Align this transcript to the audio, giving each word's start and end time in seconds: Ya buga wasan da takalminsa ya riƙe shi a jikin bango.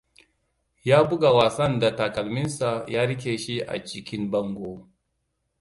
Ya 0.83 1.03
buga 1.03 1.31
wasan 1.33 1.79
da 1.79 1.95
takalminsa 1.95 2.85
ya 2.87 3.05
riƙe 3.05 3.37
shi 3.37 3.61
a 3.61 3.79
jikin 3.83 4.31
bango. 4.31 4.89